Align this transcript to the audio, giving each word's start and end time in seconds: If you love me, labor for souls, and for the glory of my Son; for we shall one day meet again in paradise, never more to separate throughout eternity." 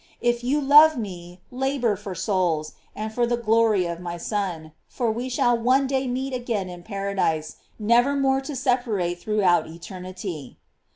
If 0.19 0.43
you 0.43 0.59
love 0.59 0.97
me, 0.97 1.41
labor 1.51 1.95
for 1.95 2.15
souls, 2.15 2.73
and 2.95 3.13
for 3.13 3.27
the 3.27 3.37
glory 3.37 3.85
of 3.85 3.99
my 3.99 4.17
Son; 4.17 4.71
for 4.87 5.11
we 5.11 5.29
shall 5.29 5.55
one 5.55 5.85
day 5.85 6.07
meet 6.07 6.33
again 6.33 6.69
in 6.69 6.81
paradise, 6.81 7.57
never 7.77 8.15
more 8.15 8.41
to 8.41 8.55
separate 8.55 9.19
throughout 9.19 9.67
eternity." 9.67 10.57